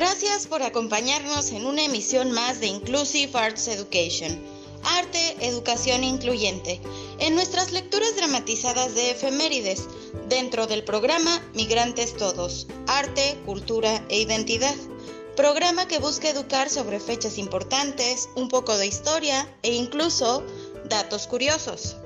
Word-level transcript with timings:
Gracias 0.00 0.46
por 0.46 0.62
acompañarnos 0.62 1.52
en 1.52 1.66
una 1.66 1.84
emisión 1.84 2.32
más 2.32 2.58
de 2.58 2.68
Inclusive 2.68 3.38
Arts 3.38 3.68
Education, 3.68 4.42
arte, 4.82 5.36
educación 5.42 6.04
incluyente, 6.04 6.80
en 7.18 7.34
nuestras 7.34 7.70
lecturas 7.70 8.16
dramatizadas 8.16 8.94
de 8.94 9.10
efemérides, 9.10 9.88
dentro 10.30 10.66
del 10.66 10.84
programa 10.84 11.42
Migrantes 11.52 12.16
Todos, 12.16 12.66
Arte, 12.86 13.38
Cultura 13.44 14.02
e 14.08 14.22
Identidad, 14.22 14.74
programa 15.36 15.86
que 15.86 15.98
busca 15.98 16.30
educar 16.30 16.70
sobre 16.70 16.98
fechas 16.98 17.36
importantes, 17.36 18.30
un 18.36 18.48
poco 18.48 18.78
de 18.78 18.86
historia 18.86 19.54
e 19.62 19.74
incluso 19.74 20.42
datos 20.88 21.26
curiosos. 21.26 21.96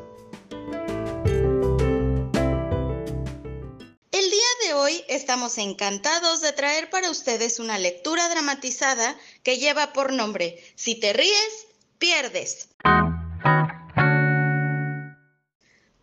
Hoy 4.85 5.03
estamos 5.09 5.57
encantados 5.57 6.43
de 6.43 6.53
traer 6.53 6.91
para 6.91 7.11
ustedes 7.11 7.59
una 7.59 7.79
lectura 7.79 8.29
dramatizada 8.29 9.19
que 9.43 9.57
lleva 9.57 9.95
por 9.95 10.13
nombre 10.13 10.63
Si 10.77 10.95
te 10.95 11.15
ríes, 11.15 11.67
pierdes. 11.97 12.69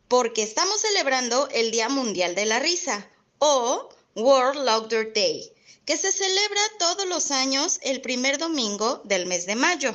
Porque 0.07 0.41
estamos 0.41 0.81
celebrando 0.81 1.47
el 1.49 1.69
Día 1.69 1.89
Mundial 1.89 2.33
de 2.33 2.47
la 2.47 2.57
Risa 2.57 3.07
o 3.37 3.87
World 4.15 4.63
Laughter 4.63 5.13
Day, 5.13 5.53
que 5.85 5.95
se 5.95 6.11
celebra 6.11 6.61
todos 6.79 7.05
los 7.05 7.29
años 7.29 7.77
el 7.83 8.01
primer 8.01 8.39
domingo 8.39 9.03
del 9.05 9.27
mes 9.27 9.45
de 9.45 9.55
mayo. 9.55 9.93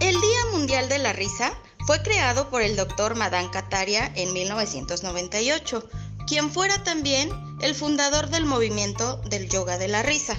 El 0.00 0.20
Día 0.20 0.46
Mundial 0.52 0.90
de 0.90 0.98
la 0.98 1.14
Risa 1.14 1.58
fue 1.86 2.02
creado 2.02 2.48
por 2.48 2.62
el 2.62 2.76
doctor 2.76 3.16
Madan 3.16 3.48
Kataria 3.50 4.12
en 4.14 4.32
1998, 4.32 5.88
quien 6.26 6.52
fuera 6.52 6.82
también 6.84 7.30
el 7.60 7.74
fundador 7.74 8.28
del 8.28 8.44
movimiento 8.44 9.16
del 9.28 9.48
yoga 9.48 9.78
de 9.78 9.88
la 9.88 10.02
risa. 10.02 10.36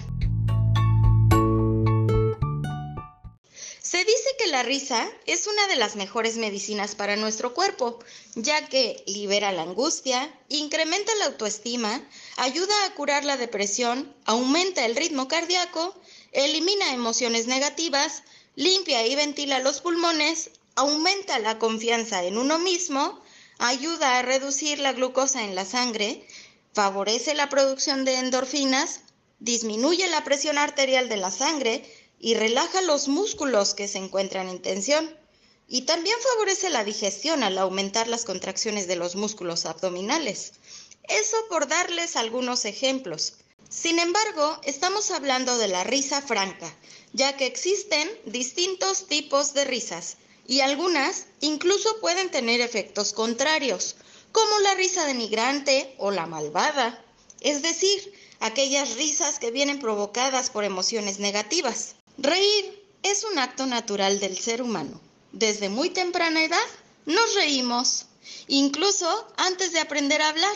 Se 3.82 3.98
dice 4.00 4.30
que 4.40 4.48
la 4.48 4.64
risa 4.64 5.08
es 5.28 5.46
una 5.46 5.68
de 5.68 5.76
las 5.76 5.96
mejores 5.96 6.38
medicinas 6.38 6.96
para 6.96 7.16
nuestro 7.16 7.54
cuerpo, 7.54 8.00
ya 8.34 8.68
que 8.68 9.04
libera 9.06 9.52
la 9.52 9.62
angustia, 9.62 10.34
incrementa 10.50 11.14
la 11.20 11.26
autoestima, 11.26 12.02
ayuda 12.38 12.74
a 12.86 12.96
curar 12.96 13.24
la 13.24 13.38
depresión, 13.38 14.12
aumenta 14.26 14.86
el 14.86 14.96
ritmo 14.96 15.28
cardíaco, 15.28 15.94
elimina 16.32 16.92
emociones 16.92 17.46
negativas, 17.46 18.24
limpia 18.56 19.06
y 19.06 19.16
ventila 19.16 19.60
los 19.60 19.82
pulmones, 19.82 20.50
aumenta 20.76 21.40
la 21.40 21.60
confianza 21.60 22.24
en 22.24 22.38
uno 22.38 22.58
mismo, 22.60 23.22
ayuda 23.60 24.18
a 24.18 24.22
reducir 24.22 24.80
la 24.80 24.94
glucosa 24.94 25.44
en 25.44 25.56
la 25.56 25.66
sangre, 25.66 26.28
favorece 26.74 27.36
la 27.36 27.50
producción 27.50 28.06
de 28.06 28.16
endorfinas, 28.16 29.02
disminuye 29.40 30.08
la 30.08 30.24
presión 30.24 30.58
arterial 30.58 31.10
de 31.10 31.18
la 31.18 31.32
sangre 31.32 31.84
y 32.20 32.34
relaja 32.34 32.82
los 32.82 33.08
músculos 33.08 33.74
que 33.74 33.88
se 33.88 34.00
encuentran 34.00 34.50
en 34.50 34.62
tensión. 34.62 35.18
Y 35.68 35.84
también 35.84 36.16
favorece 36.34 36.70
la 36.70 36.84
digestión 36.84 37.44
al 37.44 37.58
aumentar 37.58 38.08
las 38.08 38.26
contracciones 38.26 38.88
de 38.88 38.96
los 38.96 39.16
músculos 39.16 39.66
abdominales. 39.66 40.54
Eso 41.08 41.38
por 41.50 41.68
darles 41.68 42.16
algunos 42.16 42.66
ejemplos. 42.66 43.36
Sin 43.70 44.00
embargo, 44.00 44.60
estamos 44.64 45.10
hablando 45.12 45.58
de 45.58 45.68
la 45.68 45.84
risa 45.84 46.22
franca, 46.22 46.74
ya 47.14 47.38
que 47.38 47.46
existen 47.46 48.10
distintos 48.26 49.08
tipos 49.08 49.54
de 49.54 49.66
risas 49.66 50.18
y 50.48 50.62
algunas 50.62 51.26
incluso 51.42 52.00
pueden 52.00 52.30
tener 52.30 52.62
efectos 52.62 53.14
contrarios, 53.14 53.96
como 54.32 54.60
la 54.60 54.76
risa 54.76 55.06
denigrante 55.06 55.96
o 55.98 56.12
la 56.12 56.26
malvada, 56.26 57.04
es 57.42 57.62
decir, 57.62 58.14
aquellas 58.40 58.96
risas 58.96 59.40
que 59.40 59.52
vienen 59.52 59.80
provocadas 59.80 60.50
por 60.50 60.64
emociones 60.64 61.20
negativas. 61.20 61.96
Reír 62.18 62.84
es 63.04 63.24
un 63.24 63.40
acto 63.40 63.66
natural 63.66 64.20
del 64.20 64.38
ser 64.38 64.62
humano. 64.62 65.00
Desde 65.32 65.70
muy 65.70 65.90
temprana 65.90 66.44
edad 66.44 66.68
nos 67.06 67.36
reímos, 67.36 68.06
incluso 68.48 69.28
antes 69.38 69.74
de 69.74 69.80
aprender 69.80 70.22
a 70.22 70.30
hablar. 70.30 70.56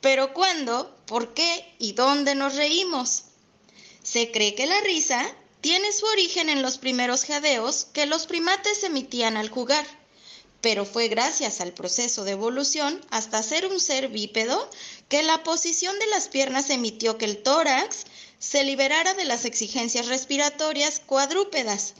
Pero 0.00 0.34
¿cuándo, 0.34 0.94
por 1.06 1.34
qué 1.34 1.74
y 1.78 1.92
dónde 1.92 2.34
nos 2.34 2.56
reímos? 2.56 3.24
Se 4.02 4.30
cree 4.30 4.54
que 4.54 4.66
la 4.66 4.80
risa 4.82 5.34
tiene 5.64 5.92
su 5.92 6.04
origen 6.04 6.50
en 6.50 6.60
los 6.60 6.76
primeros 6.76 7.24
jadeos 7.24 7.86
que 7.94 8.04
los 8.04 8.26
primates 8.26 8.84
emitían 8.84 9.38
al 9.38 9.48
jugar, 9.48 9.86
pero 10.60 10.84
fue 10.84 11.08
gracias 11.08 11.62
al 11.62 11.72
proceso 11.72 12.22
de 12.24 12.32
evolución 12.32 13.00
hasta 13.08 13.42
ser 13.42 13.64
un 13.64 13.80
ser 13.80 14.08
bípedo 14.08 14.68
que 15.08 15.22
la 15.22 15.42
posición 15.42 15.98
de 15.98 16.06
las 16.08 16.28
piernas 16.28 16.68
emitió 16.68 17.16
que 17.16 17.24
el 17.24 17.42
tórax 17.42 18.04
se 18.38 18.62
liberara 18.62 19.14
de 19.14 19.24
las 19.24 19.46
exigencias 19.46 20.08
respiratorias 20.08 21.00
cuadrúpedas 21.00 21.94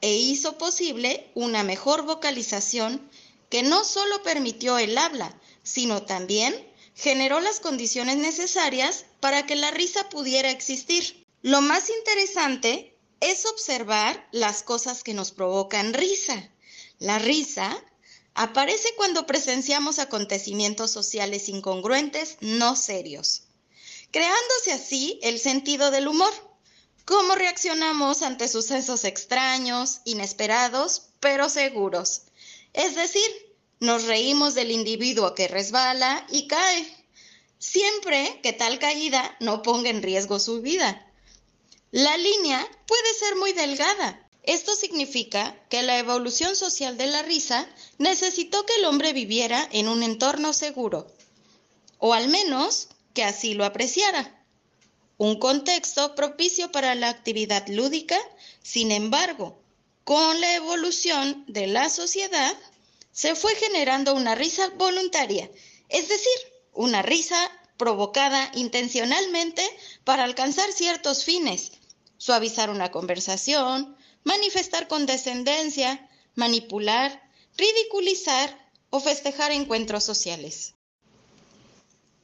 e 0.00 0.16
hizo 0.16 0.56
posible 0.56 1.30
una 1.34 1.62
mejor 1.62 2.06
vocalización 2.06 3.06
que 3.50 3.62
no 3.62 3.84
solo 3.84 4.22
permitió 4.22 4.78
el 4.78 4.96
habla, 4.96 5.38
sino 5.62 6.04
también 6.04 6.54
generó 6.94 7.40
las 7.40 7.60
condiciones 7.60 8.16
necesarias 8.16 9.04
para 9.20 9.44
que 9.44 9.56
la 9.56 9.70
risa 9.72 10.08
pudiera 10.08 10.50
existir. 10.50 11.26
Lo 11.42 11.60
más 11.60 11.90
interesante 11.90 12.89
es 13.20 13.46
observar 13.46 14.26
las 14.32 14.62
cosas 14.62 15.02
que 15.04 15.14
nos 15.14 15.30
provocan 15.30 15.94
risa. 15.94 16.50
La 16.98 17.18
risa 17.18 17.82
aparece 18.34 18.88
cuando 18.96 19.26
presenciamos 19.26 19.98
acontecimientos 19.98 20.90
sociales 20.90 21.48
incongruentes 21.48 22.36
no 22.40 22.76
serios, 22.76 23.42
creándose 24.10 24.72
así 24.72 25.18
el 25.22 25.38
sentido 25.38 25.90
del 25.90 26.08
humor. 26.08 26.32
¿Cómo 27.04 27.34
reaccionamos 27.34 28.22
ante 28.22 28.48
sucesos 28.48 29.04
extraños, 29.04 30.00
inesperados, 30.04 31.08
pero 31.18 31.48
seguros? 31.48 32.22
Es 32.72 32.94
decir, 32.94 33.28
nos 33.80 34.04
reímos 34.04 34.54
del 34.54 34.70
individuo 34.70 35.34
que 35.34 35.48
resbala 35.48 36.26
y 36.30 36.46
cae, 36.46 36.86
siempre 37.58 38.40
que 38.42 38.52
tal 38.52 38.78
caída 38.78 39.36
no 39.40 39.62
ponga 39.62 39.90
en 39.90 40.02
riesgo 40.02 40.38
su 40.38 40.60
vida. 40.60 41.09
La 41.92 42.16
línea 42.16 42.64
puede 42.86 43.14
ser 43.14 43.34
muy 43.34 43.52
delgada. 43.52 44.24
Esto 44.44 44.76
significa 44.76 45.60
que 45.68 45.82
la 45.82 45.98
evolución 45.98 46.54
social 46.54 46.96
de 46.96 47.08
la 47.08 47.22
risa 47.22 47.68
necesitó 47.98 48.64
que 48.64 48.76
el 48.76 48.84
hombre 48.84 49.12
viviera 49.12 49.68
en 49.72 49.88
un 49.88 50.04
entorno 50.04 50.52
seguro, 50.52 51.12
o 51.98 52.14
al 52.14 52.28
menos 52.28 52.90
que 53.12 53.24
así 53.24 53.54
lo 53.54 53.64
apreciara. 53.64 54.44
Un 55.18 55.40
contexto 55.40 56.14
propicio 56.14 56.70
para 56.70 56.94
la 56.94 57.08
actividad 57.08 57.66
lúdica, 57.66 58.18
sin 58.62 58.92
embargo, 58.92 59.60
con 60.04 60.40
la 60.40 60.54
evolución 60.54 61.44
de 61.48 61.66
la 61.66 61.90
sociedad, 61.90 62.56
se 63.10 63.34
fue 63.34 63.52
generando 63.56 64.14
una 64.14 64.36
risa 64.36 64.68
voluntaria, 64.76 65.50
es 65.88 66.08
decir, 66.08 66.38
una 66.72 67.02
risa 67.02 67.50
provocada 67.76 68.50
intencionalmente 68.54 69.62
para 70.04 70.22
alcanzar 70.22 70.70
ciertos 70.72 71.24
fines, 71.24 71.72
suavizar 72.20 72.68
una 72.68 72.90
conversación, 72.90 73.96
manifestar 74.24 74.88
condescendencia, 74.88 76.06
manipular, 76.34 77.22
ridiculizar 77.56 78.70
o 78.90 79.00
festejar 79.00 79.52
encuentros 79.52 80.04
sociales. 80.04 80.74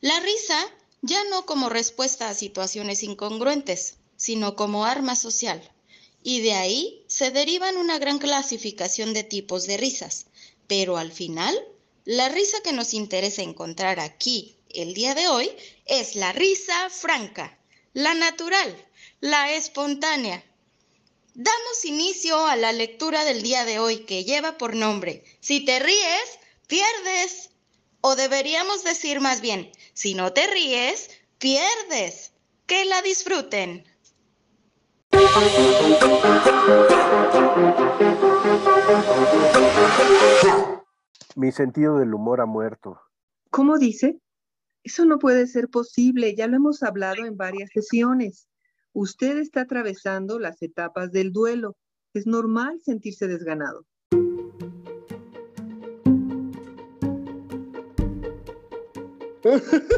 La 0.02 0.20
risa 0.20 0.58
ya 1.00 1.24
no 1.30 1.46
como 1.46 1.70
respuesta 1.70 2.28
a 2.28 2.34
situaciones 2.34 3.02
incongruentes, 3.02 3.94
sino 4.16 4.54
como 4.54 4.84
arma 4.84 5.16
social. 5.16 5.62
Y 6.22 6.42
de 6.42 6.52
ahí 6.52 7.04
se 7.06 7.30
derivan 7.30 7.78
una 7.78 7.98
gran 7.98 8.18
clasificación 8.18 9.14
de 9.14 9.24
tipos 9.24 9.66
de 9.66 9.78
risas. 9.78 10.26
Pero 10.66 10.98
al 10.98 11.10
final, 11.10 11.58
la 12.04 12.28
risa 12.28 12.60
que 12.62 12.74
nos 12.74 12.92
interesa 12.92 13.40
encontrar 13.40 13.98
aquí 13.98 14.56
el 14.68 14.92
día 14.92 15.14
de 15.14 15.28
hoy 15.28 15.50
es 15.86 16.16
la 16.16 16.32
risa 16.32 16.90
franca, 16.90 17.58
la 17.94 18.12
natural, 18.12 18.76
la 19.20 19.52
espontánea. 19.54 20.42
Damos 21.34 21.84
inicio 21.84 22.46
a 22.46 22.56
la 22.56 22.72
lectura 22.72 23.24
del 23.24 23.42
día 23.42 23.64
de 23.64 23.78
hoy 23.78 24.00
que 24.00 24.24
lleva 24.24 24.56
por 24.56 24.74
nombre 24.74 25.22
Si 25.40 25.64
te 25.64 25.78
ríes, 25.78 26.38
pierdes. 26.66 27.50
O 28.00 28.14
deberíamos 28.14 28.84
decir 28.84 29.20
más 29.20 29.40
bien, 29.40 29.70
si 29.92 30.14
no 30.14 30.32
te 30.32 30.46
ríes, 30.46 31.10
pierdes. 31.38 32.32
Que 32.66 32.84
la 32.84 33.02
disfruten. 33.02 33.84
Mi 41.36 41.52
sentido 41.52 41.98
del 41.98 42.14
humor 42.14 42.40
ha 42.40 42.46
muerto. 42.46 43.00
¿Cómo 43.50 43.78
dice? 43.78 44.20
Eso 44.82 45.04
no 45.04 45.18
puede 45.18 45.46
ser 45.46 45.68
posible, 45.68 46.34
ya 46.34 46.46
lo 46.46 46.56
hemos 46.56 46.82
hablado 46.82 47.24
en 47.24 47.36
varias 47.36 47.70
sesiones. 47.72 48.48
Usted 48.98 49.36
está 49.36 49.60
atravesando 49.60 50.38
las 50.38 50.62
etapas 50.62 51.12
del 51.12 51.30
duelo. 51.30 51.76
Es 52.14 52.26
normal 52.26 52.80
sentirse 52.82 53.28
desganado. 53.28 53.84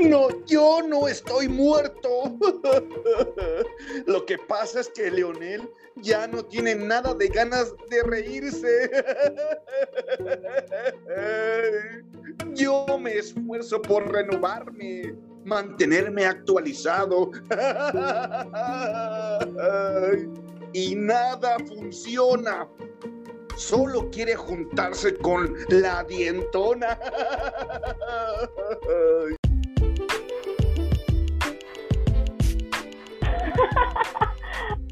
No, 0.00 0.28
yo 0.46 0.80
no 0.86 1.08
estoy 1.08 1.48
muerto. 1.48 2.36
Lo 4.06 4.26
que 4.26 4.36
pasa 4.38 4.80
es 4.80 4.88
que 4.90 5.10
Leonel 5.10 5.70
ya 5.96 6.26
no 6.26 6.44
tiene 6.44 6.74
nada 6.74 7.14
de 7.14 7.28
ganas 7.28 7.74
de 7.90 8.02
reírse. 8.02 8.90
Yo 12.54 12.86
me 12.98 13.18
esfuerzo 13.18 13.80
por 13.82 14.10
renovarme, 14.10 15.14
mantenerme 15.46 16.26
actualizado. 16.26 17.30
Y 20.72 20.94
nada 20.94 21.56
funciona 21.66 22.68
solo 23.56 24.10
quiere 24.10 24.36
juntarse 24.36 25.16
con 25.16 25.54
la 25.70 26.04
dientona. 26.04 26.98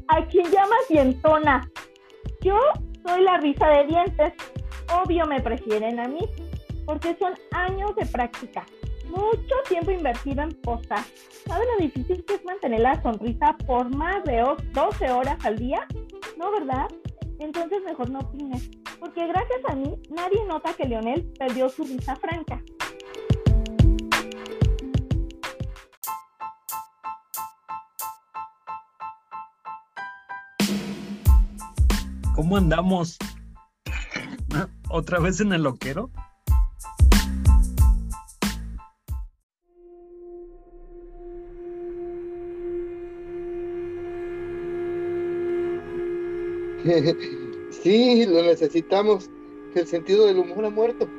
¿A 0.07 0.27
quién 0.27 0.45
llamas 0.51 0.87
dientona? 0.89 1.69
Yo 2.41 2.57
soy 3.05 3.21
la 3.21 3.37
risa 3.37 3.67
de 3.67 3.85
dientes. 3.85 4.33
Obvio 4.91 5.25
me 5.27 5.41
prefieren 5.41 5.99
a 5.99 6.07
mí, 6.07 6.27
porque 6.85 7.15
son 7.19 7.33
años 7.51 7.95
de 7.95 8.05
práctica. 8.05 8.65
Mucho 9.15 9.55
tiempo 9.67 9.91
invertido 9.91 10.43
en 10.43 10.51
posar. 10.61 11.03
¿Saben 11.45 11.67
lo 11.77 11.83
difícil 11.85 12.23
que 12.25 12.35
es 12.35 12.45
mantener 12.45 12.81
la 12.81 13.01
sonrisa 13.01 13.55
por 13.65 13.95
más 13.95 14.23
de 14.25 14.43
12 14.73 15.11
horas 15.11 15.43
al 15.45 15.57
día? 15.57 15.87
¿No, 16.37 16.51
verdad? 16.51 16.87
entonces 17.39 17.79
mejor 17.85 18.09
no 18.09 18.19
opines, 18.19 18.69
porque 18.99 19.27
gracias 19.27 19.59
a 19.67 19.75
mí 19.75 19.95
nadie 20.09 20.43
nota 20.47 20.73
que 20.73 20.85
Leonel 20.85 21.23
perdió 21.37 21.69
su 21.69 21.83
risa 21.83 22.15
franca. 22.15 22.61
¿Cómo 32.35 32.57
andamos? 32.57 33.17
¿Otra 34.89 35.19
vez 35.19 35.39
en 35.39 35.53
el 35.53 35.63
loquero? 35.63 36.11
Sí, 47.71 48.27
lo 48.27 48.43
necesitamos. 48.43 49.27
El 49.73 49.87
sentido 49.87 50.27
del 50.27 50.37
humor 50.37 50.65
ha 50.65 50.69
muerto. 50.69 51.09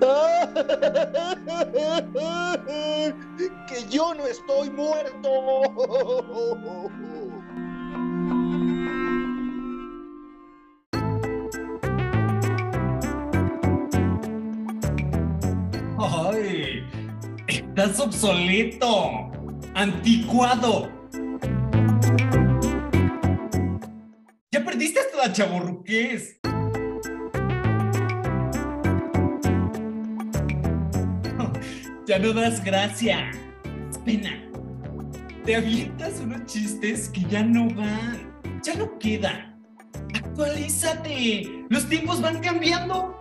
que 3.68 3.88
yo 3.88 4.12
no 4.14 4.26
estoy 4.26 4.70
muerto. 4.70 5.30
¡Ay! 15.98 16.84
Estás 17.46 18.00
obsoleto, 18.00 19.30
anticuado. 19.74 21.03
La 25.24 25.32
chaborruqués. 25.32 26.38
Ya 32.06 32.18
no 32.18 32.34
das 32.34 32.62
gracia. 32.62 33.30
Pena. 34.04 34.38
Te 35.46 35.56
avientas 35.56 36.20
unos 36.20 36.44
chistes 36.44 37.08
que 37.08 37.22
ya 37.30 37.42
no 37.42 37.70
van. 37.70 38.30
Ya 38.62 38.74
no 38.74 38.98
queda. 38.98 39.56
Actualízate. 40.14 41.64
Los 41.70 41.88
tiempos 41.88 42.20
van 42.20 42.40
cambiando. 42.40 43.13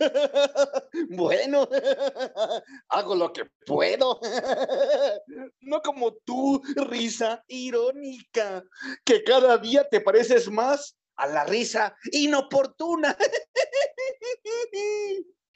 Bueno, 1.10 1.68
hago 2.88 3.14
lo 3.14 3.32
que 3.32 3.44
puedo. 3.66 4.20
No 5.60 5.80
como 5.80 6.12
tú, 6.24 6.62
risa 6.88 7.42
irónica, 7.48 8.62
que 9.04 9.24
cada 9.24 9.56
día 9.58 9.88
te 9.88 10.00
pareces 10.00 10.50
más 10.50 10.96
a 11.16 11.26
la 11.26 11.44
risa 11.44 11.96
inoportuna. 12.12 13.16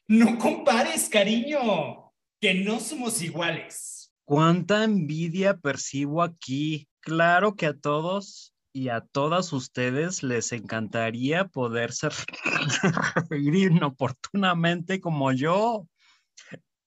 No 0.08 0.38
compares, 0.38 1.08
cariño, 1.08 2.12
que 2.40 2.54
no 2.54 2.80
somos 2.80 3.20
iguales. 3.20 4.12
¿Cuánta 4.24 4.84
envidia 4.84 5.56
percibo 5.56 6.22
aquí? 6.22 6.88
Claro 7.00 7.54
que 7.54 7.66
a 7.66 7.78
todos 7.78 8.54
y 8.78 8.88
a 8.90 9.00
todas 9.00 9.52
ustedes 9.52 10.22
les 10.22 10.52
encantaría 10.52 11.48
poderse 11.48 12.10
inoportunamente 13.32 15.00
como 15.00 15.32
yo. 15.32 15.88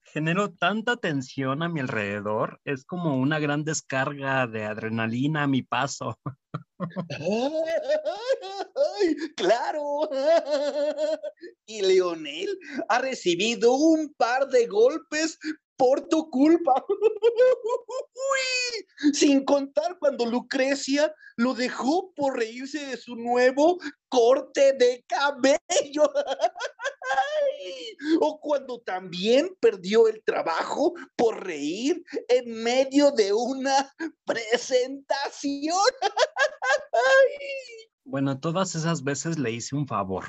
Genero 0.04 0.54
tanta 0.54 0.96
tensión 0.96 1.64
a 1.64 1.70
mi 1.70 1.82
alrededor, 1.82 2.62
es 2.64 2.86
como 2.86 3.18
una 3.18 3.40
gran 3.40 3.66
descarga 3.66 4.48
de 4.48 4.64
adrenalina 4.64 5.44
a 5.44 5.48
mi 5.48 5.64
paso. 5.64 6.18
¡Ay, 6.80 9.16
claro. 9.36 10.10
Y 11.66 11.82
Leonel 11.82 12.58
ha 12.90 13.00
recibido 13.00 13.74
un 13.74 14.14
par 14.18 14.50
de 14.50 14.68
golpes 14.68 15.40
por 15.82 16.08
tu 16.08 16.30
culpa. 16.30 16.86
Sin 19.14 19.44
contar 19.44 19.98
cuando 19.98 20.28
Lucrecia 20.28 21.12
lo 21.38 21.56
dejó 21.56 22.14
por 22.14 22.38
reírse 22.38 22.86
de 22.86 22.98
su 22.98 23.16
nuevo 23.16 23.80
corte 24.08 24.74
de 24.74 25.04
cabello. 25.08 26.04
O 28.20 28.40
cuando 28.40 28.80
también 28.80 29.56
perdió 29.60 30.08
el 30.08 30.24
trabajo 30.24 30.94
por 31.16 31.46
reír 31.46 32.04
en 32.28 32.64
medio 32.64 33.12
de 33.12 33.34
una 33.34 33.94
presentación. 34.26 35.78
Bueno, 38.04 38.40
todas 38.40 38.76
esas 38.76 39.04
veces 39.04 39.38
le 39.38 39.52
hice 39.52 39.76
un 39.76 39.88
favor. 39.88 40.26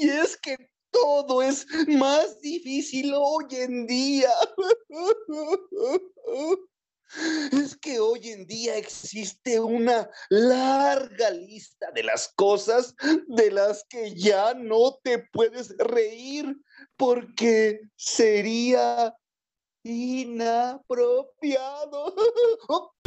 Y 0.00 0.08
es 0.08 0.36
que 0.36 0.56
todo 0.90 1.42
es 1.42 1.66
más 1.88 2.40
difícil 2.40 3.12
hoy 3.14 3.46
en 3.52 3.86
día. 3.86 4.30
Es 7.52 7.76
que 7.76 7.98
hoy 7.98 8.28
en 8.28 8.46
día 8.46 8.76
existe 8.76 9.58
una 9.58 10.08
larga 10.28 11.30
lista 11.30 11.90
de 11.92 12.04
las 12.04 12.32
cosas 12.36 12.94
de 13.26 13.50
las 13.50 13.84
que 13.88 14.14
ya 14.14 14.54
no 14.54 14.96
te 15.02 15.18
puedes 15.32 15.76
reír 15.78 16.56
porque 16.96 17.80
sería 17.96 19.12
inapropiado. 19.82 20.94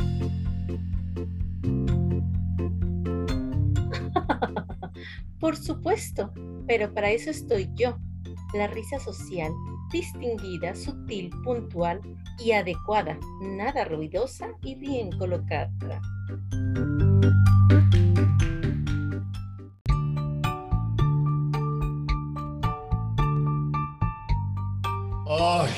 Por 5.40 5.56
supuesto, 5.58 6.34
pero 6.68 6.94
para 6.94 7.12
eso 7.12 7.30
estoy 7.30 7.70
yo, 7.76 7.98
la 8.54 8.68
risa 8.68 9.00
social, 9.00 9.52
distinguida, 9.92 10.76
sutil, 10.76 11.30
puntual 11.44 12.02
y 12.40 12.52
adecuada, 12.52 13.18
nada 13.42 13.86
ruidosa 13.86 14.50
y 14.62 14.76
bien 14.76 15.12
colocada. 15.18 15.72
Ay, 25.40 25.72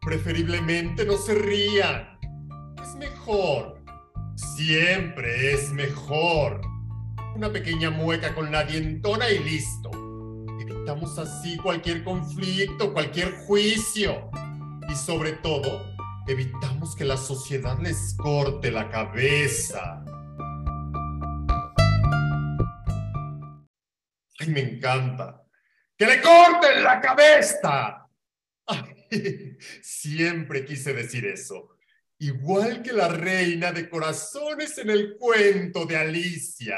preferiblemente 0.00 1.04
no 1.04 1.16
se 1.16 1.34
rían. 1.34 2.18
Es 2.82 2.94
mejor. 2.94 3.82
Siempre 4.56 5.52
es 5.52 5.72
mejor. 5.72 6.60
Una 7.34 7.50
pequeña 7.50 7.90
mueca 7.90 8.34
con 8.34 8.52
la 8.52 8.64
dientona 8.64 9.28
y 9.30 9.38
listo. 9.40 9.90
Evitamos 10.86 11.18
así 11.18 11.56
cualquier 11.56 12.04
conflicto, 12.04 12.92
cualquier 12.92 13.32
juicio. 13.38 14.30
Y 14.88 14.94
sobre 14.94 15.32
todo, 15.32 15.84
evitamos 16.28 16.94
que 16.94 17.04
la 17.04 17.16
sociedad 17.16 17.76
les 17.80 18.14
corte 18.16 18.70
la 18.70 18.88
cabeza. 18.88 20.04
Ay, 24.38 24.46
me 24.46 24.60
encanta. 24.60 25.42
¡Que 25.98 26.06
le 26.06 26.22
corten 26.22 26.84
la 26.84 27.00
cabeza! 27.00 28.08
Siempre 29.82 30.64
quise 30.64 30.92
decir 30.92 31.26
eso. 31.26 31.78
Igual 32.20 32.80
que 32.82 32.92
la 32.92 33.08
reina 33.08 33.72
de 33.72 33.88
corazones 33.88 34.78
en 34.78 34.90
el 34.90 35.16
cuento 35.18 35.84
de 35.84 35.96
Alicia. 35.96 36.76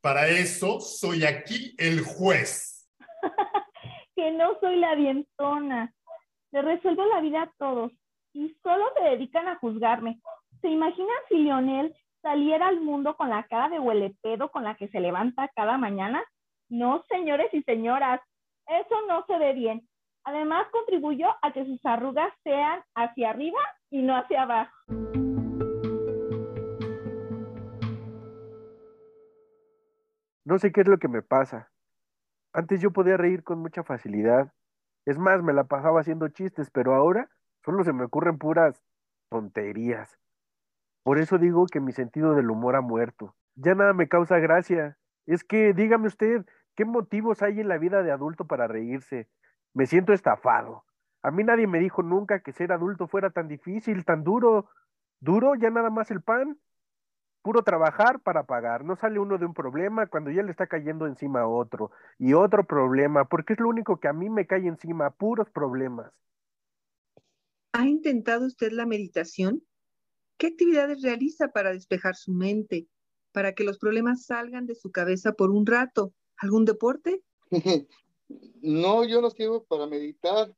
Para 0.00 0.26
eso 0.26 0.80
soy 0.80 1.26
aquí 1.26 1.74
el 1.76 2.00
juez. 2.00 2.73
Que 4.24 4.32
no 4.32 4.58
soy 4.58 4.76
la 4.76 4.96
dientona. 4.96 5.92
Le 6.50 6.62
resuelvo 6.62 7.04
la 7.04 7.20
vida 7.20 7.42
a 7.42 7.52
todos 7.58 7.92
y 8.32 8.56
solo 8.62 8.86
se 8.96 9.04
dedican 9.04 9.48
a 9.48 9.56
juzgarme. 9.56 10.18
¿Se 10.62 10.68
imaginan 10.70 11.16
si 11.28 11.36
Lionel 11.36 11.94
saliera 12.22 12.68
al 12.68 12.80
mundo 12.80 13.18
con 13.18 13.28
la 13.28 13.42
cara 13.42 13.68
de 13.68 13.78
huelepedo 13.78 14.50
con 14.50 14.64
la 14.64 14.76
que 14.76 14.88
se 14.88 15.00
levanta 15.00 15.50
cada 15.54 15.76
mañana? 15.76 16.24
No, 16.70 17.04
señores 17.10 17.52
y 17.52 17.62
señoras, 17.64 18.22
eso 18.66 18.94
no 19.06 19.26
se 19.26 19.36
ve 19.36 19.52
bien. 19.52 19.86
Además, 20.24 20.68
contribuyó 20.72 21.28
a 21.42 21.52
que 21.52 21.66
sus 21.66 21.84
arrugas 21.84 22.32
sean 22.44 22.80
hacia 22.94 23.28
arriba 23.28 23.60
y 23.90 24.00
no 24.00 24.16
hacia 24.16 24.44
abajo. 24.44 24.72
No 30.46 30.58
sé 30.58 30.72
qué 30.72 30.80
es 30.80 30.88
lo 30.88 30.96
que 30.96 31.08
me 31.08 31.20
pasa. 31.20 31.73
Antes 32.54 32.80
yo 32.80 32.92
podía 32.92 33.16
reír 33.16 33.42
con 33.42 33.58
mucha 33.58 33.82
facilidad. 33.82 34.52
Es 35.04 35.18
más, 35.18 35.42
me 35.42 35.52
la 35.52 35.64
pasaba 35.64 36.00
haciendo 36.00 36.28
chistes, 36.28 36.70
pero 36.70 36.94
ahora 36.94 37.28
solo 37.64 37.82
se 37.82 37.92
me 37.92 38.04
ocurren 38.04 38.38
puras 38.38 38.80
tonterías. 39.28 40.16
Por 41.02 41.18
eso 41.18 41.36
digo 41.38 41.66
que 41.66 41.80
mi 41.80 41.90
sentido 41.90 42.34
del 42.34 42.50
humor 42.50 42.76
ha 42.76 42.80
muerto. 42.80 43.34
Ya 43.56 43.74
nada 43.74 43.92
me 43.92 44.08
causa 44.08 44.38
gracia. 44.38 44.96
Es 45.26 45.42
que, 45.42 45.74
dígame 45.74 46.06
usted, 46.06 46.46
¿qué 46.76 46.84
motivos 46.84 47.42
hay 47.42 47.60
en 47.60 47.68
la 47.68 47.76
vida 47.76 48.04
de 48.04 48.12
adulto 48.12 48.46
para 48.46 48.68
reírse? 48.68 49.28
Me 49.74 49.86
siento 49.86 50.12
estafado. 50.12 50.84
A 51.24 51.32
mí 51.32 51.42
nadie 51.42 51.66
me 51.66 51.80
dijo 51.80 52.02
nunca 52.04 52.38
que 52.38 52.52
ser 52.52 52.70
adulto 52.70 53.08
fuera 53.08 53.30
tan 53.30 53.48
difícil, 53.48 54.04
tan 54.04 54.22
duro. 54.22 54.70
Duro, 55.20 55.56
ya 55.56 55.70
nada 55.70 55.90
más 55.90 56.12
el 56.12 56.22
pan. 56.22 56.56
Puro 57.44 57.62
trabajar 57.62 58.20
para 58.20 58.44
pagar. 58.44 58.86
No 58.86 58.96
sale 58.96 59.18
uno 59.18 59.36
de 59.36 59.44
un 59.44 59.52
problema 59.52 60.06
cuando 60.06 60.30
ya 60.30 60.42
le 60.42 60.50
está 60.50 60.66
cayendo 60.66 61.06
encima 61.06 61.42
a 61.42 61.46
otro. 61.46 61.90
Y 62.18 62.32
otro 62.32 62.64
problema, 62.66 63.28
porque 63.28 63.52
es 63.52 63.60
lo 63.60 63.68
único 63.68 64.00
que 64.00 64.08
a 64.08 64.14
mí 64.14 64.30
me 64.30 64.46
cae 64.46 64.66
encima, 64.66 65.10
puros 65.10 65.50
problemas. 65.50 66.10
¿Ha 67.72 67.86
intentado 67.86 68.46
usted 68.46 68.72
la 68.72 68.86
meditación? 68.86 69.62
¿Qué 70.38 70.46
actividades 70.46 71.02
realiza 71.02 71.48
para 71.48 71.74
despejar 71.74 72.16
su 72.16 72.32
mente, 72.32 72.88
para 73.30 73.52
que 73.52 73.64
los 73.64 73.76
problemas 73.78 74.24
salgan 74.24 74.64
de 74.64 74.74
su 74.74 74.90
cabeza 74.90 75.34
por 75.34 75.50
un 75.50 75.66
rato? 75.66 76.14
¿Algún 76.38 76.64
deporte? 76.64 77.22
no, 78.62 79.04
yo 79.04 79.20
no 79.20 79.28
sirvo 79.28 79.64
para 79.64 79.86
meditar. 79.86 80.50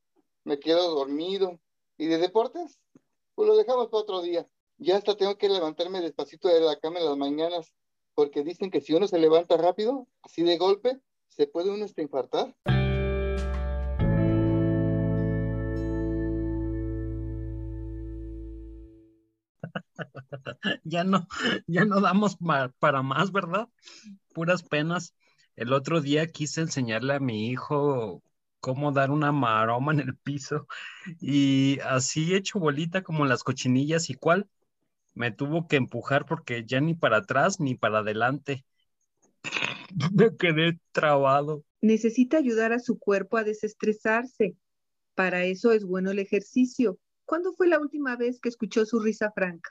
Me 0.45 0.61
quedo 0.61 0.95
dormido. 0.95 1.59
¿Y 1.99 2.07
de 2.07 2.19
deportes? 2.19 2.79
Pues 3.35 3.49
lo 3.49 3.57
dejamos 3.57 3.89
para 3.89 4.03
otro 4.03 4.23
día. 4.23 4.49
Ya 4.79 4.99
hasta 4.99 5.17
tengo 5.17 5.39
que 5.39 5.49
levantarme 5.49 6.03
despacito 6.03 6.49
de 6.49 6.61
la 6.61 6.79
cama 6.79 6.99
en 6.99 7.07
las 7.07 7.17
mañanas, 7.17 7.73
porque 8.15 8.45
dicen 8.45 8.71
que 8.71 8.83
si 8.83 8.93
uno 8.93 9.09
se 9.09 9.19
levanta 9.19 9.57
rápido, 9.57 10.07
así 10.23 10.43
de 10.43 10.59
golpe, 10.59 11.01
se 11.29 11.47
puede 11.47 11.71
uno 11.71 11.87
infartar. 11.97 12.55
ya 20.85 21.05
no, 21.05 21.27
ya 21.67 21.87
no 21.87 22.03
damos 22.03 22.37
para 22.79 23.03
más, 23.03 23.33
¿verdad? 23.33 23.69
Puras 24.35 24.63
penas. 24.63 25.15
El 25.55 25.73
otro 25.73 26.03
día 26.03 26.27
quise 26.27 26.61
enseñarle 26.61 27.15
a 27.15 27.21
mi 27.21 27.49
hijo 27.49 28.23
cómo 28.61 28.93
dar 28.93 29.11
una 29.11 29.33
maroma 29.33 29.93
en 29.93 30.01
el 30.01 30.17
piso 30.19 30.67
y 31.19 31.79
así 31.81 32.35
hecho 32.35 32.59
bolita 32.59 33.03
como 33.03 33.25
las 33.25 33.43
cochinillas 33.43 34.11
y 34.11 34.15
cuál 34.15 34.51
me 35.17 35.33
tuvo 35.33 35.67
que 35.67 35.77
empujar 35.77 36.27
porque 36.27 36.65
ya 36.67 36.81
ni 36.81 36.95
para 36.95 37.19
atrás 37.19 37.59
ni 37.59 37.75
para 37.75 37.99
adelante. 38.01 38.65
Me 40.15 40.37
quedé 40.37 40.79
trabado. 40.93 41.65
Necesita 41.81 42.37
ayudar 42.37 42.73
a 42.73 42.79
su 42.79 42.99
cuerpo 42.99 43.39
a 43.39 43.45
desestresarse. 43.45 44.57
Para 45.15 45.45
eso 45.45 45.73
es 45.73 45.85
bueno 45.85 46.11
el 46.11 46.19
ejercicio. 46.19 46.99
¿Cuándo 47.25 47.55
fue 47.55 47.67
la 47.67 47.81
última 47.81 48.17
vez 48.17 48.39
que 48.41 48.51
escuchó 48.51 48.85
su 48.85 49.01
risa 49.01 49.33
franca? 49.33 49.71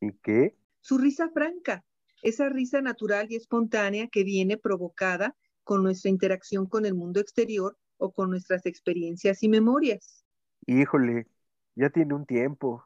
¿Y 0.00 0.12
qué? 0.22 0.56
Su 0.80 0.98
risa 0.98 1.30
franca, 1.30 1.84
esa 2.22 2.48
risa 2.48 2.82
natural 2.82 3.28
y 3.30 3.36
espontánea 3.36 4.08
que 4.08 4.24
viene 4.24 4.58
provocada 4.58 5.36
con 5.62 5.84
nuestra 5.84 6.10
interacción 6.10 6.66
con 6.66 6.84
el 6.84 6.94
mundo 6.94 7.20
exterior 7.20 7.78
o 7.96 8.12
con 8.12 8.30
nuestras 8.30 8.66
experiencias 8.66 9.44
y 9.44 9.48
memorias. 9.48 10.24
Híjole, 10.66 11.28
ya 11.76 11.90
tiene 11.90 12.14
un 12.14 12.26
tiempo. 12.26 12.84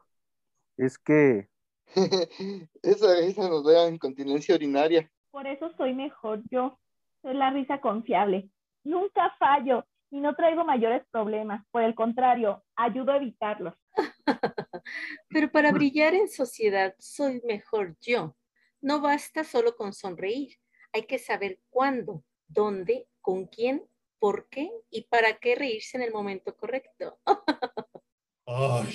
Es 0.77 0.97
que... 0.97 1.49
esa 2.83 3.15
risa 3.15 3.47
nos 3.47 3.65
da 3.65 3.89
incontinencia 3.89 4.55
urinaria. 4.55 5.09
Por 5.31 5.47
eso 5.47 5.71
soy 5.77 5.93
mejor 5.93 6.41
yo. 6.49 6.79
Soy 7.21 7.33
la 7.33 7.49
risa 7.49 7.79
confiable. 7.81 8.49
Nunca 8.83 9.33
fallo 9.39 9.85
y 10.09 10.19
no 10.19 10.35
traigo 10.35 10.63
mayores 10.63 11.03
problemas. 11.11 11.65
Por 11.71 11.83
el 11.83 11.95
contrario, 11.95 12.63
ayudo 12.75 13.11
a 13.11 13.17
evitarlos. 13.17 13.73
Pero 15.29 15.51
para 15.51 15.71
brillar 15.71 16.13
en 16.13 16.29
sociedad 16.29 16.95
soy 16.99 17.41
mejor 17.45 17.95
yo. 18.01 18.35
No 18.81 19.01
basta 19.01 19.43
solo 19.43 19.75
con 19.75 19.93
sonreír. 19.93 20.57
Hay 20.93 21.03
que 21.03 21.19
saber 21.19 21.59
cuándo, 21.69 22.23
dónde, 22.47 23.07
con 23.21 23.47
quién, 23.47 23.83
por 24.19 24.47
qué 24.49 24.71
y 24.89 25.03
para 25.03 25.37
qué 25.37 25.55
reírse 25.55 25.97
en 25.97 26.03
el 26.03 26.11
momento 26.11 26.55
correcto. 26.55 27.19
Ay, 28.45 28.93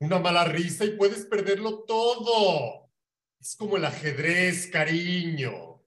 una 0.00 0.18
mala 0.18 0.44
risa 0.44 0.84
y 0.84 0.96
puedes 0.96 1.24
perderlo 1.24 1.84
todo. 1.84 2.90
Es 3.40 3.56
como 3.56 3.76
el 3.76 3.84
ajedrez, 3.84 4.68
cariño. 4.68 5.82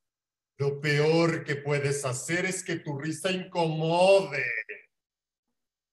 Lo 0.57 0.81
peor 0.81 1.43
que 1.43 1.55
puedes 1.55 2.03
hacer 2.05 2.45
es 2.45 2.63
que 2.63 2.77
tu 2.77 2.97
risa 2.97 3.31
incomode. 3.31 4.43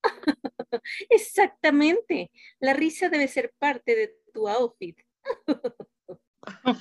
Exactamente. 1.10 2.30
La 2.58 2.72
risa 2.72 3.08
debe 3.08 3.28
ser 3.28 3.52
parte 3.58 3.94
de 3.94 4.14
tu 4.32 4.48
outfit. 4.48 4.98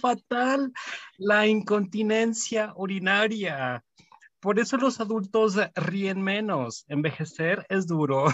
Fatal. 0.02 0.72
La 1.18 1.48
incontinencia 1.48 2.74
urinaria. 2.76 3.84
Por 4.40 4.60
eso 4.60 4.78
los 4.78 5.00
adultos 5.00 5.56
ríen 5.76 6.22
menos. 6.22 6.86
Envejecer 6.88 7.66
es 7.70 7.88
duro. 7.88 8.26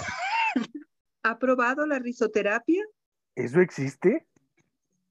¿Ha 1.23 1.37
probado 1.37 1.85
la 1.85 1.99
risoterapia? 1.99 2.83
¿Eso 3.35 3.61
existe? 3.61 4.27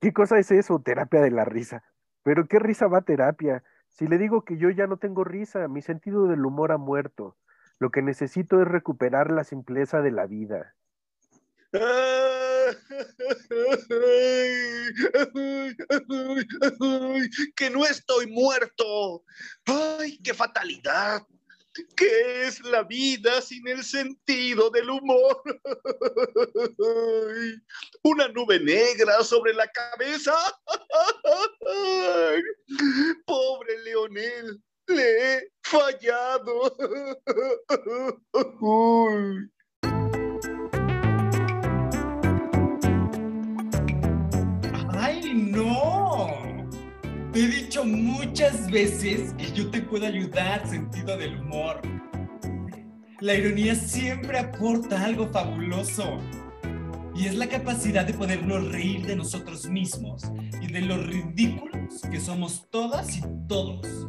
¿Qué 0.00 0.12
cosa 0.12 0.38
es 0.38 0.50
eso, 0.50 0.80
terapia 0.80 1.20
de 1.20 1.30
la 1.30 1.44
risa? 1.44 1.84
¿Pero 2.22 2.48
qué 2.48 2.58
risa 2.58 2.86
va 2.88 2.98
a 2.98 3.02
terapia? 3.02 3.62
Si 3.88 4.06
le 4.06 4.18
digo 4.18 4.44
que 4.44 4.56
yo 4.58 4.70
ya 4.70 4.86
no 4.86 4.98
tengo 4.98 5.24
risa, 5.24 5.68
mi 5.68 5.82
sentido 5.82 6.26
del 6.26 6.44
humor 6.44 6.72
ha 6.72 6.78
muerto. 6.78 7.36
Lo 7.78 7.90
que 7.90 8.02
necesito 8.02 8.60
es 8.60 8.68
recuperar 8.68 9.30
la 9.30 9.44
simpleza 9.44 10.00
de 10.02 10.10
la 10.10 10.26
vida. 10.26 10.74
que 17.56 17.70
no 17.70 17.84
estoy 17.86 18.26
muerto. 18.26 19.24
¡Ay, 19.66 20.18
qué 20.18 20.34
fatalidad! 20.34 21.22
¿Qué 21.96 22.46
es 22.46 22.60
la 22.64 22.82
vida 22.82 23.40
sin 23.40 23.66
el 23.68 23.84
sentido 23.84 24.70
del 24.70 24.90
humor? 24.90 25.40
Una 28.02 28.26
nube 28.28 28.58
negra 28.58 29.22
sobre 29.22 29.54
la 29.54 29.68
cabeza. 29.68 30.34
Pobre 33.26 33.78
Leonel, 33.84 34.60
le 34.88 35.34
he 35.34 35.52
fallado. 35.62 36.76
muchas 47.84 48.70
veces 48.70 49.34
que 49.34 49.52
yo 49.52 49.70
te 49.70 49.80
puedo 49.80 50.06
ayudar, 50.06 50.66
sentido 50.66 51.16
del 51.16 51.40
humor. 51.40 51.80
La 53.20 53.34
ironía 53.34 53.74
siempre 53.74 54.38
aporta 54.38 55.04
algo 55.04 55.28
fabuloso. 55.28 56.18
Y 57.14 57.26
es 57.26 57.34
la 57.34 57.48
capacidad 57.48 58.04
de 58.06 58.14
podernos 58.14 58.70
reír 58.70 59.06
de 59.06 59.16
nosotros 59.16 59.66
mismos 59.68 60.22
y 60.60 60.68
de 60.72 60.80
los 60.80 61.06
ridículos 61.06 62.00
que 62.10 62.20
somos 62.20 62.68
todas 62.70 63.16
y 63.16 63.22
todos. 63.48 64.08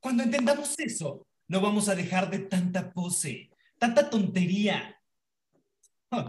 Cuando 0.00 0.22
entendamos 0.22 0.78
eso, 0.78 1.26
no 1.48 1.60
vamos 1.60 1.88
a 1.88 1.94
dejar 1.94 2.30
de 2.30 2.40
tanta 2.40 2.92
pose, 2.92 3.50
tanta 3.78 4.08
tontería. 4.08 5.00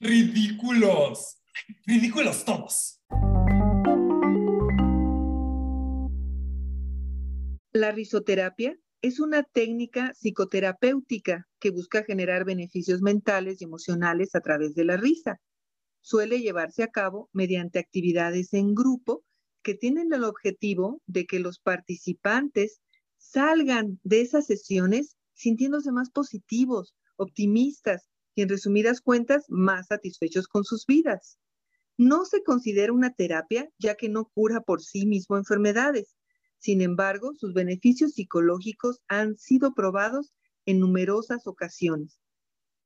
Ridículos. 0.00 1.38
Ridículos 1.84 2.44
todos. 2.44 2.97
La 7.74 7.92
risoterapia 7.92 8.78
es 9.02 9.20
una 9.20 9.42
técnica 9.42 10.14
psicoterapéutica 10.14 11.46
que 11.60 11.70
busca 11.70 12.02
generar 12.02 12.46
beneficios 12.46 13.02
mentales 13.02 13.60
y 13.60 13.64
emocionales 13.64 14.34
a 14.34 14.40
través 14.40 14.74
de 14.74 14.86
la 14.86 14.96
risa. 14.96 15.38
Suele 16.00 16.40
llevarse 16.40 16.82
a 16.82 16.88
cabo 16.88 17.28
mediante 17.34 17.78
actividades 17.78 18.54
en 18.54 18.74
grupo 18.74 19.22
que 19.62 19.74
tienen 19.74 20.10
el 20.14 20.24
objetivo 20.24 21.02
de 21.06 21.26
que 21.26 21.40
los 21.40 21.58
participantes 21.58 22.80
salgan 23.18 24.00
de 24.02 24.22
esas 24.22 24.46
sesiones 24.46 25.18
sintiéndose 25.34 25.92
más 25.92 26.10
positivos, 26.10 26.94
optimistas 27.16 28.08
y 28.34 28.42
en 28.42 28.48
resumidas 28.48 29.02
cuentas 29.02 29.44
más 29.48 29.88
satisfechos 29.88 30.48
con 30.48 30.64
sus 30.64 30.86
vidas. 30.86 31.38
No 31.98 32.24
se 32.24 32.42
considera 32.42 32.94
una 32.94 33.12
terapia 33.12 33.68
ya 33.78 33.94
que 33.94 34.08
no 34.08 34.30
cura 34.32 34.62
por 34.62 34.80
sí 34.80 35.04
mismo 35.04 35.36
enfermedades. 35.36 36.16
Sin 36.58 36.80
embargo, 36.80 37.34
sus 37.34 37.54
beneficios 37.54 38.12
psicológicos 38.12 39.00
han 39.08 39.36
sido 39.36 39.74
probados 39.74 40.32
en 40.66 40.80
numerosas 40.80 41.46
ocasiones. 41.46 42.18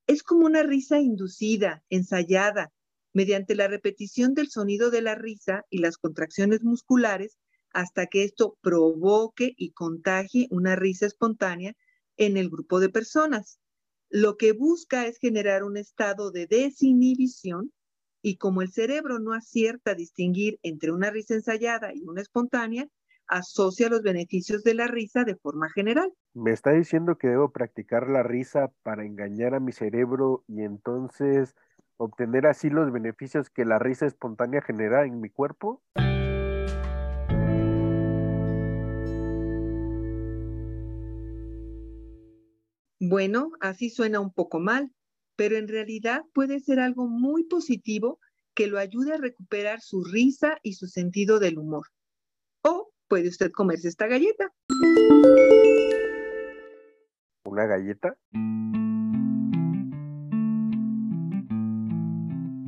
Es 0.07 0.23
como 0.23 0.47
una 0.47 0.63
risa 0.63 1.01
inducida, 1.01 1.83
ensayada, 1.89 2.73
mediante 3.13 3.55
la 3.55 3.69
repetición 3.69 4.35
del 4.35 4.49
sonido 4.49 4.91
de 4.91 5.03
la 5.03 5.15
risa 5.15 5.65
y 5.71 5.79
las 5.79 5.97
contracciones 5.97 6.63
musculares 6.63 7.39
hasta 7.73 8.07
que 8.07 8.25
esto 8.25 8.59
provoque 8.61 9.55
y 9.57 9.73
contagie 9.73 10.49
una 10.51 10.77
risa 10.77 11.07
espontánea 11.07 11.75
en 12.17 12.37
el 12.37 12.51
grupo 12.51 12.81
de 12.81 12.91
personas. 12.91 13.59
Lo 14.11 14.37
que 14.37 14.53
busca 14.53 15.07
es 15.07 15.19
generar 15.19 15.65
un 15.65 15.77
estado 15.77 16.31
de 16.31 16.47
desinhibición 16.47 17.73
y 18.23 18.37
como 18.37 18.63
el 18.63 18.71
cerebro 18.71 19.19
no 19.19 19.33
acierta 19.33 19.93
a 19.93 19.95
distinguir 19.95 20.59
entre 20.63 20.93
una 20.93 21.11
risa 21.11 21.35
ensayada 21.35 21.95
y 21.95 22.03
una 22.03 22.21
espontánea, 22.21 22.89
asocia 23.29 23.89
los 23.89 24.03
beneficios 24.03 24.63
de 24.63 24.75
la 24.75 24.87
risa 24.87 25.25
de 25.25 25.37
forma 25.37 25.69
general. 25.71 26.13
Me 26.35 26.53
está 26.53 26.73
diciendo 26.73 27.17
que 27.19 27.29
debo 27.29 27.53
practicar 27.53 28.09
la 28.09 28.23
risa 28.23 28.73
para 28.83 29.05
engañar 29.05 29.55
a 29.55 29.61
mi 29.61 29.73
cerebro 29.73 30.45
y 30.49 30.63
entonces 30.63 31.55
obtener 31.97 32.47
así 32.47 32.71
los 32.71 32.91
beneficios 32.91 33.51
que 33.51 33.65
la 33.65 33.79
risa 33.79 34.07
espontánea 34.07 34.63
genera 34.63 35.05
en 35.05 35.21
mi 35.21 35.31
cuerpo. 35.31 35.83
Bueno, 43.05 43.51
así 43.61 43.91
suena 43.91 44.21
un 44.21 44.33
poco 44.33 44.61
mal, 44.61 44.93
pero 45.35 45.57
en 45.57 45.67
realidad 45.67 46.23
puede 46.33 46.61
ser 46.61 46.79
algo 46.79 47.09
muy 47.09 47.45
positivo 47.45 48.21
que 48.55 48.69
lo 48.69 48.79
ayude 48.79 49.15
a 49.15 49.17
recuperar 49.17 49.81
su 49.81 50.05
risa 50.05 50.59
y 50.63 50.75
su 50.75 50.87
sentido 50.87 51.41
del 51.41 51.59
humor. 51.59 51.89
O 52.63 52.92
puede 53.13 53.29
usted 53.29 53.53
comerse 53.53 53.89
esta 53.89 54.07
galleta. 54.07 54.51
¿Una 57.45 57.67
galleta? 57.67 58.17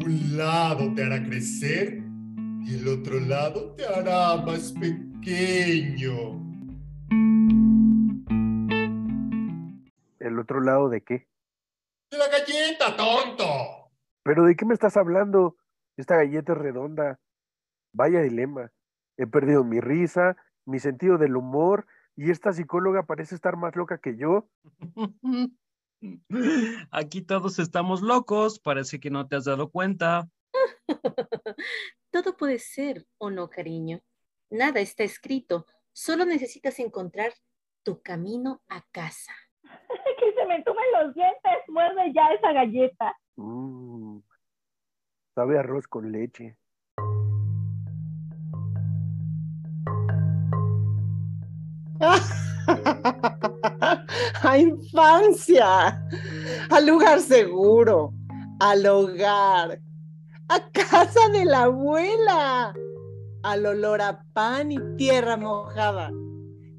Un 0.05 0.37
lado 0.37 0.93
te 0.95 1.03
hará 1.03 1.25
crecer 1.25 2.03
y 2.63 2.75
el 2.75 2.87
otro 2.89 3.21
lado 3.21 3.75
te 3.75 3.87
hará 3.87 4.37
más 4.45 4.75
pequeño. 4.75 6.13
¿El 10.19 10.39
otro 10.39 10.61
lado 10.61 10.91
de 10.91 11.01
qué? 11.01 11.27
¡De 12.11 12.19
la 12.19 12.29
galleta, 12.29 12.95
tonto! 12.95 13.45
¿Pero 14.23 14.45
de 14.45 14.55
qué 14.57 14.67
me 14.67 14.75
estás 14.75 14.99
hablando? 14.99 15.57
Esta 15.97 16.17
galleta 16.17 16.53
es 16.53 16.59
redonda. 16.59 17.19
Vaya 17.95 18.21
dilema. 18.21 18.71
He 19.17 19.27
perdido 19.27 19.65
mi 19.65 19.81
risa, 19.81 20.37
mi 20.65 20.79
sentido 20.79 21.19
del 21.19 21.37
humor, 21.37 21.87
y 22.17 22.31
esta 22.31 22.53
psicóloga 22.53 23.05
parece 23.05 23.35
estar 23.35 23.57
más 23.57 23.75
loca 23.77 23.99
que 23.99 24.17
yo. 24.17 24.49
Aquí 26.91 27.23
todos 27.23 27.59
estamos 27.59 28.03
locos, 28.03 28.61
parece 28.61 29.01
que 29.01 29.11
no 29.11 29.27
te 29.27 29.37
has 29.37 29.45
dado 29.45 29.71
cuenta. 29.71 30.29
Todo 32.11 32.37
puede 32.37 32.59
ser 32.59 33.07
o 33.19 33.31
no, 33.31 33.49
cariño. 33.49 34.01
Nada 34.51 34.81
está 34.81 35.03
escrito, 35.03 35.67
solo 35.93 36.25
necesitas 36.25 36.79
encontrar 36.79 37.33
tu 37.83 38.03
camino 38.03 38.63
a 38.69 38.83
casa. 38.93 39.33
que 39.63 40.33
se 40.35 40.47
me 40.47 40.57
entumen 40.57 40.85
los 41.01 41.15
dientes, 41.15 41.53
muerde 41.69 42.13
ya 42.15 42.33
esa 42.33 42.53
galleta. 42.53 43.17
Mm, 43.37 44.19
sabe 45.35 45.59
arroz 45.59 45.87
con 45.89 46.13
leche. 46.13 46.57
a 54.43 54.59
infancia, 54.59 56.03
al 56.71 56.87
lugar 56.87 57.21
seguro, 57.21 58.13
al 58.61 58.87
hogar, 58.87 59.81
a 60.49 60.61
casa 60.71 61.29
de 61.33 61.45
la 61.45 61.65
abuela, 61.65 62.75
al 63.43 63.67
olor 63.67 64.01
a 64.01 64.25
pan 64.33 64.73
y 64.73 64.79
tierra 64.97 65.37
mojada. 65.37 66.11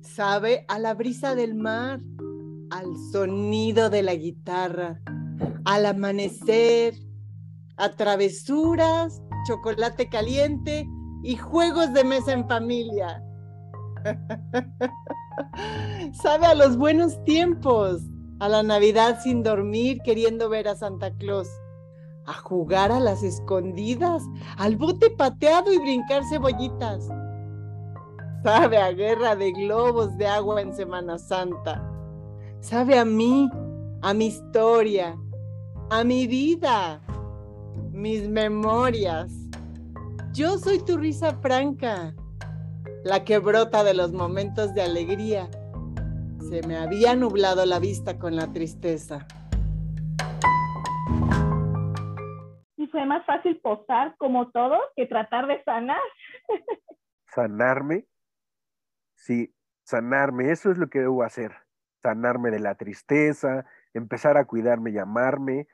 Sabe 0.02 0.66
a 0.68 0.80
la 0.80 0.94
brisa 0.94 1.36
del 1.36 1.56
mar, 1.56 2.00
al 2.72 2.86
sonido 3.12 3.90
de 3.90 4.04
la 4.04 4.16
guitarra, 4.16 5.02
al 5.66 5.86
amanecer, 5.86 6.96
a 7.78 7.90
travesuras, 7.90 9.22
chocolate 9.48 10.10
caliente 10.10 10.88
y 11.24 11.36
juegos 11.36 11.94
de 11.94 12.04
mesa 12.04 12.34
en 12.34 12.48
familia. 12.48 13.22
Sabe 16.24 16.46
a 16.46 16.56
los 16.56 16.78
buenos 16.78 17.22
tiempos, 17.24 18.02
a 18.40 18.50
la 18.50 18.64
Navidad 18.64 19.20
sin 19.22 19.44
dormir 19.44 20.00
queriendo 20.04 20.50
ver 20.50 20.68
a 20.68 20.76
Santa 20.76 21.12
Claus, 21.12 21.48
a 22.26 22.34
jugar 22.34 22.92
a 22.92 23.00
las 23.00 23.24
escondidas, 23.24 24.24
al 24.58 24.76
bote 24.78 25.10
pateado 25.10 25.74
y 25.74 25.80
brincar 25.80 26.24
cebollitas. 26.30 27.08
Sabe 28.44 28.78
a 28.78 28.92
guerra 28.92 29.36
de 29.36 29.52
globos 29.52 30.16
de 30.18 30.28
agua 30.28 30.62
en 30.62 30.76
Semana 30.76 31.18
Santa. 31.18 31.82
Sabe 32.60 33.00
a 33.00 33.06
mí, 33.06 33.50
a 34.02 34.14
mi 34.14 34.28
historia, 34.28 35.18
a 35.90 36.04
mi 36.04 36.28
vida, 36.28 37.02
mis 37.92 38.30
memorias. 38.30 39.32
Yo 40.34 40.60
soy 40.60 40.80
tu 40.80 40.98
risa 40.98 41.34
franca 41.42 42.14
la 43.06 43.24
que 43.24 43.38
brota 43.38 43.84
de 43.84 43.94
los 43.94 44.14
momentos 44.14 44.74
de 44.74 44.82
alegría. 44.82 45.48
Se 46.50 46.68
me 46.68 46.76
había 46.76 47.16
nublado 47.16 47.64
la 47.68 47.78
vista 47.78 48.18
con 48.18 48.36
la 48.36 48.52
tristeza. 48.52 49.28
Y 52.76 52.88
fue 52.88 53.06
más 53.06 53.24
fácil 53.28 53.62
posar 53.62 54.18
como 54.18 54.50
todo 54.50 54.80
que 54.96 55.06
tratar 55.06 55.46
de 55.46 55.64
sanar. 55.64 56.02
¿Sanarme? 57.28 58.08
Sí, 59.14 59.54
sanarme, 59.84 60.52
eso 60.52 60.72
es 60.72 60.80
lo 60.80 60.90
que 60.90 61.02
debo 61.02 61.22
hacer. 61.22 61.52
Sanarme 62.02 62.50
de 62.50 62.60
la 62.60 62.74
tristeza, 62.74 63.66
empezar 63.94 64.36
a 64.36 64.46
cuidarme 64.46 64.90
y 64.90 64.98
amarme. 64.98 65.68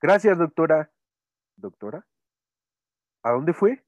Gracias, 0.00 0.38
doctora. 0.38 0.90
¿Doctora? 1.56 2.06
¿A 3.22 3.32
dónde 3.32 3.52
fue? 3.52 3.84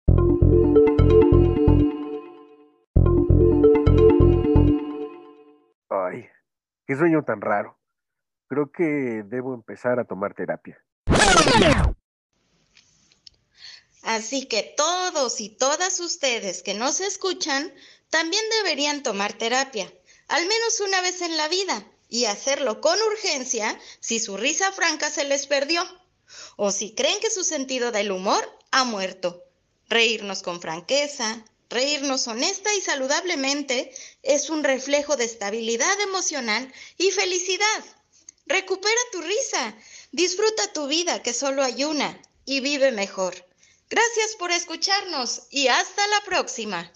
Ay, 5.95 6.27
qué 6.87 6.97
sueño 6.97 7.23
tan 7.23 7.43
raro. 7.43 7.79
Creo 8.49 8.73
que 8.73 9.23
debo 9.27 9.53
empezar 9.53 10.01
a 10.01 10.05
tomar 10.05 10.33
terapia. 10.33 10.83
Así 14.03 14.47
que 14.49 14.75
todos 14.75 15.41
y 15.43 15.51
todas 15.51 16.01
ustedes 16.01 16.63
que 16.63 16.73
nos 16.73 17.01
escuchan 17.01 17.71
también 18.09 18.43
deberían 18.63 19.03
tomar 19.03 19.35
terapia, 19.35 19.93
al 20.29 20.47
menos 20.47 20.81
una 20.81 21.03
vez 21.03 21.21
en 21.21 21.37
la 21.37 21.49
vida, 21.49 21.85
y 22.09 22.25
hacerlo 22.25 22.81
con 22.81 22.99
urgencia 23.13 23.79
si 24.01 24.19
su 24.19 24.39
risa 24.39 24.73
franca 24.73 25.11
se 25.11 25.25
les 25.25 25.47
perdió, 25.47 25.83
o 26.57 26.71
si 26.71 26.95
creen 26.95 27.21
que 27.21 27.31
su 27.31 27.45
sentido 27.45 27.93
del 27.93 28.13
humor 28.13 28.43
ha 28.71 28.85
muerto. 28.85 29.45
Reírnos 29.89 30.43
con 30.43 30.63
franqueza, 30.63 31.45
Reírnos 31.73 32.29
honesta 32.29 32.75
y 32.75 32.83
saludablemente 32.83 33.95
es 34.23 34.51
un 34.51 34.63
reflejo 34.63 35.17
de 35.17 35.25
estabilidad 35.25 35.99
emocional 36.03 36.71
y 36.99 37.11
felicidad. 37.13 37.85
Recupera 38.45 39.01
tu 39.11 39.23
risa, 39.23 39.75
disfruta 40.11 40.71
tu 40.75 40.87
vida 40.87 41.23
que 41.23 41.33
solo 41.33 41.63
hay 41.63 41.85
una 41.85 42.21
y 42.45 42.61
vive 42.61 42.93
mejor. 42.93 43.35
Gracias 43.89 44.37
por 44.39 44.51
escucharnos 44.51 45.45
y 45.49 45.69
hasta 45.69 46.07
la 46.09 46.21
próxima. 46.27 46.93